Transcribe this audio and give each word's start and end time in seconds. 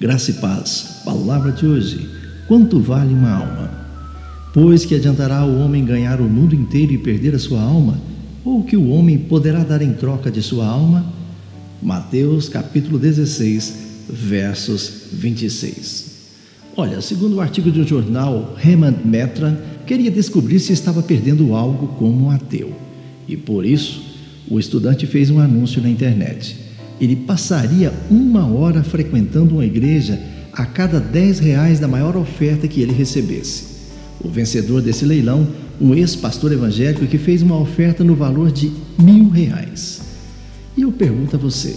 Graça 0.00 0.30
e 0.30 0.34
paz. 0.34 1.02
Palavra 1.04 1.52
de 1.52 1.66
hoje. 1.66 2.08
Quanto 2.48 2.80
vale 2.80 3.12
uma 3.12 3.32
alma? 3.32 3.70
Pois 4.50 4.86
que 4.86 4.94
adiantará 4.94 5.44
o 5.44 5.58
homem 5.60 5.84
ganhar 5.84 6.22
o 6.22 6.24
mundo 6.24 6.54
inteiro 6.54 6.94
e 6.94 6.96
perder 6.96 7.34
a 7.34 7.38
sua 7.38 7.60
alma? 7.60 8.00
Ou 8.42 8.64
que 8.64 8.78
o 8.78 8.88
homem 8.88 9.18
poderá 9.18 9.62
dar 9.62 9.82
em 9.82 9.92
troca 9.92 10.30
de 10.30 10.40
sua 10.40 10.64
alma? 10.66 11.04
Mateus 11.82 12.48
capítulo 12.48 12.98
16, 12.98 13.74
versos 14.08 14.90
26. 15.12 16.12
Olha, 16.78 17.02
segundo 17.02 17.36
o 17.36 17.40
artigo 17.42 17.70
do 17.70 17.86
jornal 17.86 18.54
Remand 18.56 18.96
Metra, 19.04 19.62
queria 19.86 20.10
descobrir 20.10 20.60
se 20.60 20.72
estava 20.72 21.02
perdendo 21.02 21.54
algo 21.54 21.88
como 21.98 22.24
um 22.24 22.30
ateu. 22.30 22.72
E 23.28 23.36
por 23.36 23.66
isso, 23.66 24.00
o 24.48 24.58
estudante 24.58 25.06
fez 25.06 25.28
um 25.28 25.38
anúncio 25.38 25.82
na 25.82 25.90
internet 25.90 26.69
ele 27.00 27.16
passaria 27.16 27.92
uma 28.10 28.46
hora 28.46 28.82
frequentando 28.82 29.54
uma 29.54 29.64
igreja 29.64 30.20
a 30.52 30.66
cada 30.66 31.00
10 31.00 31.38
reais 31.38 31.80
da 31.80 31.88
maior 31.88 32.16
oferta 32.16 32.68
que 32.68 32.80
ele 32.80 32.92
recebesse. 32.92 33.70
O 34.22 34.28
vencedor 34.28 34.82
desse 34.82 35.06
leilão, 35.06 35.48
um 35.80 35.94
ex-pastor 35.94 36.52
evangélico 36.52 37.06
que 37.06 37.16
fez 37.16 37.40
uma 37.40 37.58
oferta 37.58 38.04
no 38.04 38.14
valor 38.14 38.52
de 38.52 38.70
mil 38.98 39.30
reais. 39.30 40.02
E 40.76 40.82
eu 40.82 40.92
pergunto 40.92 41.36
a 41.36 41.38
você: 41.38 41.74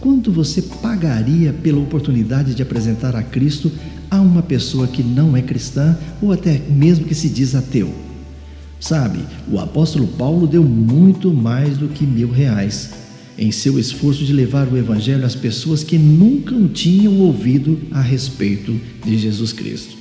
quanto 0.00 0.32
você 0.32 0.60
pagaria 0.60 1.52
pela 1.52 1.78
oportunidade 1.78 2.54
de 2.54 2.62
apresentar 2.62 3.14
a 3.14 3.22
Cristo 3.22 3.70
a 4.10 4.20
uma 4.20 4.42
pessoa 4.42 4.88
que 4.88 5.02
não 5.02 5.36
é 5.36 5.42
cristã 5.42 5.96
ou 6.20 6.32
até 6.32 6.60
mesmo 6.68 7.04
que 7.04 7.14
se 7.14 7.28
diz 7.28 7.54
ateu? 7.54 7.94
Sabe, 8.80 9.20
o 9.50 9.58
apóstolo 9.58 10.06
Paulo 10.08 10.46
deu 10.46 10.62
muito 10.64 11.32
mais 11.32 11.78
do 11.78 11.88
que 11.88 12.04
mil 12.04 12.30
reais 12.30 13.05
em 13.38 13.50
seu 13.50 13.78
esforço 13.78 14.24
de 14.24 14.32
levar 14.32 14.66
o 14.68 14.76
Evangelho 14.76 15.24
às 15.24 15.34
pessoas 15.34 15.82
que 15.82 15.98
nunca 15.98 16.54
tinham 16.72 17.20
ouvido 17.20 17.78
a 17.90 18.00
respeito 18.00 18.78
de 19.04 19.18
Jesus 19.18 19.52
Cristo. 19.52 19.96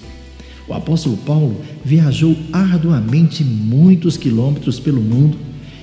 O 0.67 0.73
apóstolo 0.73 1.17
Paulo 1.17 1.61
viajou 1.83 2.35
arduamente 2.51 3.43
muitos 3.43 4.17
quilômetros 4.17 4.79
pelo 4.79 5.01
mundo 5.01 5.37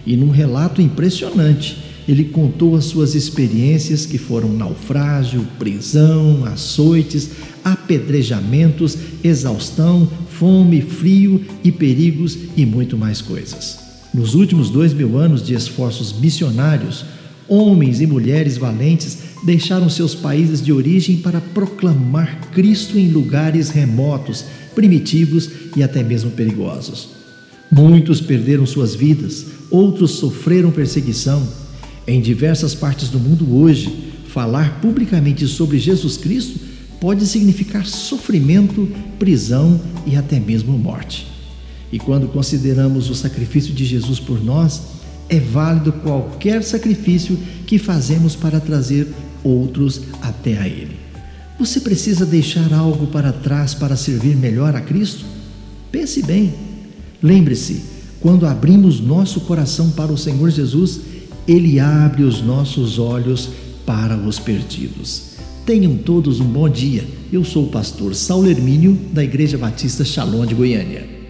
e, 0.05 0.17
num 0.17 0.31
relato 0.31 0.83
impressionante, 0.83 1.77
ele 2.09 2.25
contou 2.25 2.75
as 2.75 2.87
suas 2.87 3.15
experiências 3.15 4.05
que 4.05 4.19
foram 4.19 4.53
naufrágio, 4.53 5.47
prisão, 5.59 6.45
açoites, 6.45 7.31
apedrejamentos, 7.65 8.99
exaustão, 9.23 10.11
fome, 10.31 10.81
frio 10.81 11.45
e 11.63 11.71
perigos 11.71 12.37
e 12.57 12.67
muito 12.67 12.99
mais 12.99 13.21
coisas. 13.21 13.79
Nos 14.13 14.35
últimos 14.35 14.69
dois 14.69 14.93
mil 14.93 15.17
anos 15.17 15.47
de 15.47 15.55
esforços 15.55 16.13
missionários, 16.13 17.05
Homens 17.55 18.01
e 18.01 18.07
mulheres 18.07 18.57
valentes 18.57 19.19
deixaram 19.45 19.91
seus 19.91 20.15
países 20.15 20.65
de 20.65 20.73
origem 20.73 21.19
para 21.19 21.39
proclamar 21.39 22.49
Cristo 22.51 22.99
em 22.99 23.09
lugares 23.09 23.69
remotos, 23.69 24.47
primitivos 24.75 25.51
e 25.77 25.83
até 25.83 26.03
mesmo 26.03 26.31
perigosos. 26.31 27.11
Muitos 27.71 28.23
perderam 28.23 28.65
suas 28.65 28.95
vidas, 28.95 29.45
outros 29.71 30.13
sofreram 30.13 30.71
perseguição. 30.71 31.47
Em 32.07 32.23
diversas 32.23 32.75
partes 32.75 33.11
do 33.11 33.21
mundo 33.21 33.55
hoje, 33.55 34.15
falar 34.29 34.81
publicamente 34.81 35.47
sobre 35.47 35.79
Jesus 35.79 36.17
Cristo 36.17 36.59
pode 36.99 37.27
significar 37.27 37.85
sofrimento, 37.85 38.89
prisão 39.19 39.79
e 40.07 40.17
até 40.17 40.41
mesmo 40.41 40.79
morte. 40.79 41.27
E 41.93 41.99
quando 41.99 42.29
consideramos 42.29 43.11
o 43.11 43.15
sacrifício 43.15 43.75
de 43.75 43.85
Jesus 43.85 44.19
por 44.19 44.43
nós, 44.43 45.02
é 45.29 45.41
válido 45.41 45.93
qualquer 45.93 46.63
sacrifício 46.63 47.39
que 47.67 47.79
fazemos 47.79 48.37
para 48.37 48.61
trazer 48.61 49.09
outros 49.43 50.03
até 50.21 50.59
a 50.59 50.67
Ele. 50.67 50.97
Você 51.59 51.81
precisa 51.81 52.27
deixar 52.27 52.73
algo 52.73 53.07
para 53.07 53.33
trás 53.33 53.75
para 53.75 53.97
servir 53.97 54.37
melhor 54.37 54.75
a 54.75 54.81
Cristo? 54.81 55.25
Pense 55.91 56.23
bem. 56.23 56.53
Lembre-se, 57.23 57.83
quando 58.21 58.47
abrimos 58.47 59.01
nosso 59.01 59.41
coração 59.43 59.91
para 59.91 60.13
o 60.13 60.19
Senhor 60.19 60.51
Jesus, 60.51 61.01
Ele 61.47 61.79
abre 61.79 62.25
os 62.25 62.43
nossos 62.43 62.99
olhos 62.99 63.51
para 63.87 64.17
os 64.17 64.39
perdidos. 64.39 65.33
Tenham 65.65 65.97
todos 65.97 66.41
um 66.41 66.47
bom 66.47 66.69
dia. 66.69 67.05
Eu 67.33 67.45
sou 67.45 67.67
o 67.67 67.69
pastor 67.69 68.15
Saulo 68.15 68.51
Hermínio, 68.51 68.99
da 69.13 69.23
Igreja 69.23 69.57
Batista 69.57 70.05
Shalom 70.05 70.45
de 70.45 70.55
Goiânia. 70.55 71.22